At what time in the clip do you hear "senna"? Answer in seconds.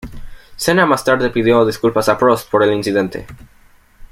0.55-0.87